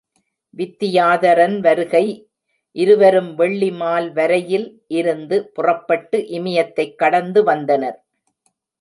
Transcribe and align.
வித்தியாதரன் 0.57 1.59
வருகை 1.59 2.31
இருவரும் 2.75 3.37
வெள்ளிமால் 3.37 4.11
வரையில் 4.11 4.83
இருந்து 4.87 5.49
புறப்பட்டு 5.49 6.19
இமயத்தைக் 6.27 6.95
கடந்து 6.95 7.43
வந்தனர். 7.43 8.05